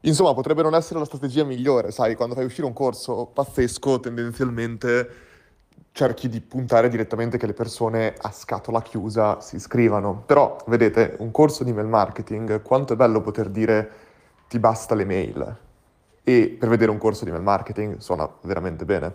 Insomma, 0.00 0.34
potrebbe 0.34 0.62
non 0.62 0.74
essere 0.74 0.98
la 0.98 1.04
strategia 1.04 1.44
migliore, 1.44 1.90
sai, 1.90 2.14
quando 2.14 2.34
fai 2.34 2.44
uscire 2.44 2.66
un 2.66 2.72
corso 2.72 3.26
pazzesco, 3.26 4.00
tendenzialmente 4.00 5.08
cerchi 5.92 6.28
di 6.28 6.40
puntare 6.42 6.88
direttamente 6.88 7.38
che 7.38 7.46
le 7.46 7.54
persone 7.54 8.14
a 8.20 8.30
scatola 8.30 8.82
chiusa 8.82 9.40
si 9.40 9.56
iscrivano. 9.56 10.22
Però, 10.26 10.56
vedete, 10.66 11.16
un 11.18 11.30
corso 11.30 11.64
di 11.64 11.72
mail 11.72 11.86
marketing, 11.86 12.62
quanto 12.62 12.92
è 12.92 12.96
bello 12.96 13.20
poter 13.20 13.48
dire 13.48 13.90
ti 14.48 14.58
basta 14.58 14.94
le 14.94 15.04
mail. 15.04 15.56
E 16.28 16.56
per 16.58 16.68
vedere 16.68 16.90
un 16.90 16.98
corso 16.98 17.24
di 17.24 17.30
mail 17.30 17.44
marketing 17.44 17.98
suona 17.98 18.28
veramente 18.42 18.84
bene. 18.84 19.12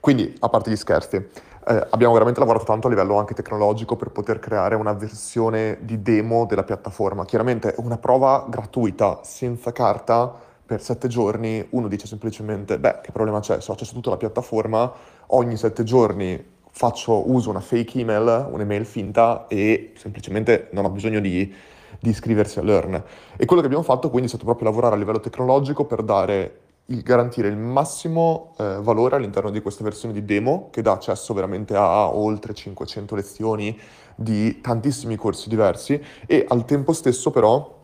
Quindi, 0.00 0.34
a 0.38 0.48
parte 0.48 0.70
gli 0.70 0.76
scherzi, 0.76 1.16
eh, 1.16 1.86
abbiamo 1.90 2.14
veramente 2.14 2.40
lavorato 2.40 2.64
tanto 2.64 2.86
a 2.86 2.90
livello 2.90 3.18
anche 3.18 3.34
tecnologico 3.34 3.96
per 3.96 4.08
poter 4.08 4.38
creare 4.38 4.74
una 4.74 4.94
versione 4.94 5.76
di 5.82 6.00
demo 6.00 6.46
della 6.46 6.62
piattaforma. 6.62 7.26
Chiaramente 7.26 7.74
una 7.80 7.98
prova 7.98 8.46
gratuita, 8.48 9.20
senza 9.24 9.72
carta, 9.72 10.34
per 10.64 10.80
sette 10.80 11.06
giorni, 11.06 11.66
uno 11.72 11.86
dice 11.86 12.06
semplicemente, 12.06 12.78
beh, 12.78 13.00
che 13.02 13.12
problema 13.12 13.40
c'è? 13.40 13.60
Se 13.60 13.70
ho 13.70 13.74
accesso 13.74 13.90
a 13.90 13.94
tutta 13.96 14.08
la 14.08 14.16
piattaforma, 14.16 14.90
ogni 15.26 15.58
sette 15.58 15.82
giorni 15.82 16.52
faccio, 16.76 17.30
uso 17.30 17.50
una 17.50 17.60
fake 17.60 18.00
email, 18.00 18.48
un'email 18.50 18.84
finta 18.84 19.46
e 19.46 19.92
semplicemente 19.96 20.68
non 20.72 20.84
ho 20.84 20.90
bisogno 20.90 21.20
di, 21.20 21.54
di 22.00 22.10
iscriversi 22.10 22.58
all'earn. 22.58 23.00
E 23.36 23.44
quello 23.44 23.60
che 23.60 23.68
abbiamo 23.68 23.84
fatto 23.84 24.08
quindi 24.08 24.26
è 24.26 24.28
stato 24.28 24.44
proprio 24.44 24.68
lavorare 24.68 24.96
a 24.96 24.98
livello 24.98 25.20
tecnologico 25.20 25.84
per 25.84 26.02
dare 26.02 26.58
il 26.86 27.00
garantire 27.02 27.48
il 27.48 27.56
massimo 27.56 28.54
eh, 28.58 28.78
valore 28.80 29.16
all'interno 29.16 29.50
di 29.50 29.62
questa 29.62 29.84
versione 29.84 30.12
di 30.12 30.24
demo 30.24 30.68
che 30.70 30.82
dà 30.82 30.92
accesso 30.92 31.32
veramente 31.32 31.74
a 31.76 32.12
oltre 32.12 32.52
500 32.52 33.14
lezioni 33.14 33.78
di 34.16 34.60
tantissimi 34.60 35.16
corsi 35.16 35.48
diversi 35.48 35.98
e 36.26 36.44
al 36.46 36.64
tempo 36.64 36.92
stesso 36.92 37.30
però 37.30 37.83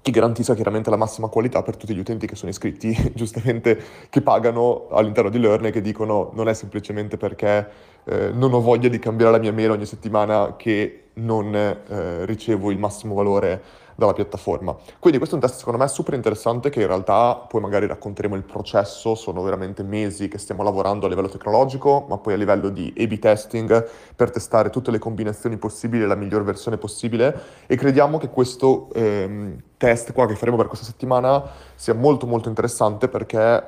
che 0.00 0.10
garantisca 0.10 0.54
chiaramente 0.54 0.90
la 0.90 0.96
massima 0.96 1.28
qualità 1.28 1.62
per 1.62 1.76
tutti 1.76 1.94
gli 1.94 1.98
utenti 1.98 2.26
che 2.26 2.36
sono 2.36 2.50
iscritti, 2.50 2.96
giustamente 3.14 3.80
che 4.08 4.22
pagano 4.22 4.88
all'interno 4.90 5.30
di 5.30 5.38
Learn 5.38 5.66
e 5.66 5.70
che 5.70 5.80
dicono 5.80 6.30
non 6.34 6.48
è 6.48 6.54
semplicemente 6.54 7.16
perché 7.16 7.68
eh, 8.04 8.30
non 8.32 8.52
ho 8.52 8.60
voglia 8.60 8.88
di 8.88 8.98
cambiare 8.98 9.32
la 9.32 9.38
mia 9.38 9.52
mail 9.52 9.72
ogni 9.72 9.86
settimana 9.86 10.54
che 10.56 11.07
non 11.18 11.54
eh, 11.54 12.24
ricevo 12.26 12.70
il 12.70 12.78
massimo 12.78 13.14
valore 13.14 13.86
dalla 13.98 14.12
piattaforma. 14.12 14.76
Quindi 15.00 15.18
questo 15.18 15.34
è 15.36 15.40
un 15.40 15.44
test 15.44 15.58
secondo 15.58 15.80
me 15.80 15.88
super 15.88 16.14
interessante 16.14 16.70
che 16.70 16.80
in 16.80 16.86
realtà 16.86 17.34
poi 17.34 17.60
magari 17.60 17.88
racconteremo 17.88 18.36
il 18.36 18.44
processo, 18.44 19.16
sono 19.16 19.42
veramente 19.42 19.82
mesi 19.82 20.28
che 20.28 20.38
stiamo 20.38 20.62
lavorando 20.62 21.06
a 21.06 21.08
livello 21.08 21.28
tecnologico, 21.28 22.06
ma 22.08 22.16
poi 22.16 22.34
a 22.34 22.36
livello 22.36 22.68
di 22.68 22.94
A-B 22.96 23.18
testing 23.18 23.88
per 24.14 24.30
testare 24.30 24.70
tutte 24.70 24.92
le 24.92 25.00
combinazioni 25.00 25.56
possibili, 25.56 26.06
la 26.06 26.14
miglior 26.14 26.44
versione 26.44 26.76
possibile 26.76 27.40
e 27.66 27.74
crediamo 27.74 28.18
che 28.18 28.28
questo 28.28 28.88
ehm, 28.94 29.60
test 29.76 30.12
qua 30.12 30.26
che 30.26 30.36
faremo 30.36 30.56
per 30.56 30.68
questa 30.68 30.86
settimana 30.86 31.42
sia 31.74 31.94
molto 31.94 32.28
molto 32.28 32.48
interessante 32.48 33.08
perché 33.08 33.64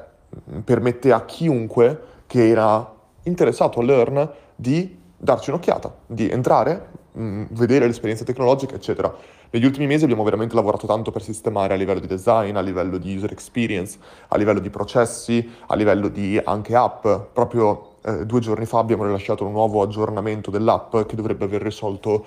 permette 0.63 1.11
a 1.11 1.25
chiunque 1.25 2.03
che 2.29 2.49
era 2.49 2.89
interessato 3.25 3.81
a 3.81 3.83
Learn 3.83 4.31
di 4.55 4.97
darci 5.17 5.51
un'occhiata, 5.51 5.93
di 6.07 6.31
entrare, 6.31 6.99
mh, 7.13 7.45
vedere 7.51 7.87
l'esperienza 7.87 8.25
tecnologica, 8.25 8.75
eccetera. 8.75 9.15
Negli 9.53 9.65
ultimi 9.65 9.87
mesi 9.87 10.05
abbiamo 10.05 10.23
veramente 10.23 10.55
lavorato 10.55 10.87
tanto 10.87 11.11
per 11.11 11.23
sistemare 11.23 11.75
a 11.75 11.77
livello 11.77 11.99
di 11.99 12.07
design, 12.07 12.57
a 12.57 12.61
livello 12.61 12.99
di 12.99 13.17
user 13.17 13.33
experience, 13.33 13.99
a 14.29 14.37
livello 14.37 14.61
di 14.61 14.71
processi, 14.71 15.51
a 15.67 15.75
livello 15.75 16.09
di 16.09 16.41
anche 16.43 16.77
app. 16.77 17.07
Proprio 17.33 17.95
eh, 18.03 18.27
due 18.27 18.41
giorni 18.41 18.65
fa 18.65 18.79
abbiamo 18.79 19.05
rilasciato 19.05 19.45
un 19.45 19.53
nuovo 19.53 19.83
aggiornamento 19.83 20.51
dell'app 20.51 20.97
che 21.07 21.17
dovrebbe 21.17 21.45
aver 21.45 21.63
risolto 21.63 22.25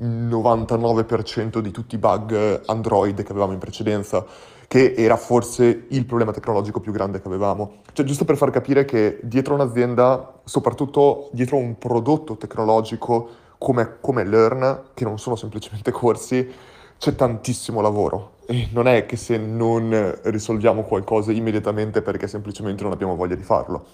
il 0.00 0.06
99% 0.06 1.58
di 1.58 1.70
tutti 1.70 1.94
i 1.94 1.98
bug 1.98 2.62
Android 2.66 3.22
che 3.22 3.30
avevamo 3.30 3.52
in 3.52 3.58
precedenza, 3.58 4.24
che 4.68 4.94
era 4.96 5.16
forse 5.16 5.86
il 5.88 6.04
problema 6.04 6.32
tecnologico 6.32 6.80
più 6.80 6.92
grande 6.92 7.20
che 7.20 7.26
avevamo. 7.26 7.78
Cioè, 7.92 8.04
giusto 8.04 8.26
per 8.26 8.36
far 8.36 8.50
capire 8.50 8.84
che 8.84 9.18
dietro 9.22 9.54
un'azienda, 9.54 10.40
soprattutto 10.44 11.30
dietro 11.32 11.56
un 11.56 11.78
prodotto 11.78 12.36
tecnologico, 12.36 13.46
come, 13.58 13.96
come 14.00 14.24
Learn, 14.24 14.82
che 14.94 15.04
non 15.04 15.18
sono 15.18 15.36
semplicemente 15.36 15.90
corsi, 15.90 16.50
c'è 16.98 17.14
tantissimo 17.14 17.80
lavoro 17.80 18.36
e 18.46 18.68
non 18.72 18.88
è 18.88 19.06
che 19.06 19.16
se 19.16 19.36
non 19.36 20.18
risolviamo 20.22 20.82
qualcosa 20.82 21.32
immediatamente 21.32 22.02
perché 22.02 22.26
semplicemente 22.26 22.82
non 22.82 22.92
abbiamo 22.92 23.14
voglia 23.14 23.34
di 23.34 23.42
farlo. 23.42 23.86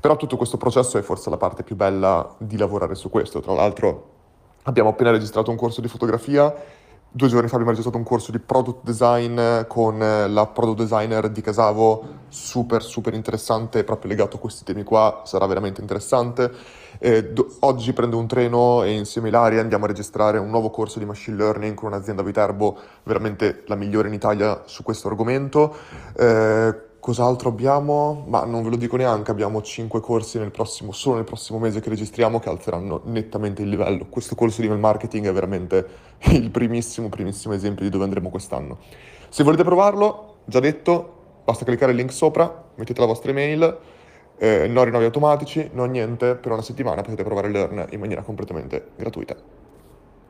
Però 0.00 0.16
tutto 0.16 0.36
questo 0.36 0.56
processo 0.56 0.96
è 0.96 1.02
forse 1.02 1.28
la 1.28 1.36
parte 1.36 1.62
più 1.62 1.76
bella 1.76 2.34
di 2.38 2.56
lavorare 2.56 2.94
su 2.94 3.10
questo. 3.10 3.40
Tra 3.40 3.52
l'altro 3.52 4.08
abbiamo 4.62 4.88
appena 4.88 5.10
registrato 5.10 5.50
un 5.50 5.56
corso 5.56 5.80
di 5.80 5.88
fotografia 5.88 6.54
Due 7.12 7.26
giorni 7.26 7.48
fa 7.48 7.54
abbiamo 7.54 7.72
registrato 7.72 7.98
un 7.98 8.04
corso 8.04 8.30
di 8.30 8.38
product 8.38 8.84
design 8.84 9.66
con 9.66 9.98
la 9.98 10.46
product 10.46 10.78
designer 10.78 11.28
di 11.28 11.40
Casavo, 11.40 12.04
super 12.30 12.82
super 12.82 13.12
interessante, 13.12 13.84
proprio 13.84 14.10
legato 14.10 14.36
a 14.36 14.40
questi 14.40 14.64
temi 14.64 14.82
qua, 14.82 15.22
sarà 15.24 15.44
veramente 15.46 15.82
interessante. 15.82 16.50
Eh, 16.98 17.32
do- 17.32 17.56
oggi 17.60 17.92
prendo 17.92 18.16
un 18.16 18.26
treno 18.26 18.82
e 18.82 18.92
insieme 18.92 19.28
a 19.28 19.30
Ilaria 19.30 19.60
andiamo 19.60 19.84
a 19.84 19.88
registrare 19.88 20.38
un 20.38 20.48
nuovo 20.48 20.70
corso 20.70 20.98
di 20.98 21.04
machine 21.04 21.36
learning 21.36 21.74
con 21.74 21.92
un'azienda 21.92 22.22
Viterbo, 22.22 22.78
veramente 23.02 23.64
la 23.66 23.74
migliore 23.74 24.08
in 24.08 24.14
Italia 24.14 24.62
su 24.64 24.82
questo 24.82 25.08
argomento. 25.08 25.74
Eh, 26.16 26.88
Cos'altro 27.00 27.48
abbiamo? 27.48 28.26
Ma 28.28 28.44
non 28.44 28.62
ve 28.62 28.68
lo 28.68 28.76
dico 28.76 28.98
neanche, 28.98 29.30
abbiamo 29.30 29.62
5 29.62 30.00
corsi 30.00 30.38
nel 30.38 30.50
prossimo, 30.50 30.92
solo 30.92 31.16
nel 31.16 31.24
prossimo 31.24 31.58
mese 31.58 31.80
che 31.80 31.88
registriamo 31.88 32.38
che 32.38 32.50
alzeranno 32.50 33.00
nettamente 33.06 33.62
il 33.62 33.70
livello. 33.70 34.04
Questo 34.10 34.34
corso 34.34 34.60
di 34.60 34.68
mail 34.68 34.80
marketing 34.80 35.26
è 35.26 35.32
veramente 35.32 35.86
il 36.32 36.50
primissimo, 36.50 37.08
primissimo 37.08 37.54
esempio 37.54 37.86
di 37.86 37.90
dove 37.90 38.04
andremo 38.04 38.28
quest'anno. 38.28 38.76
Se 39.30 39.42
volete 39.42 39.64
provarlo, 39.64 40.40
già 40.44 40.60
detto, 40.60 41.19
basta 41.50 41.64
cliccare 41.64 41.90
il 41.90 41.98
link 41.98 42.12
sopra, 42.12 42.64
mettete 42.76 43.00
la 43.00 43.06
vostra 43.06 43.30
email, 43.30 43.78
eh, 44.38 44.66
non 44.68 44.84
rinnovi 44.84 45.04
automatici, 45.04 45.68
non 45.72 45.90
niente, 45.90 46.36
per 46.36 46.52
una 46.52 46.62
settimana 46.62 47.02
potete 47.02 47.24
provare 47.24 47.50
Learn 47.50 47.86
in 47.90 48.00
maniera 48.00 48.22
completamente 48.22 48.90
gratuita. 48.96 49.59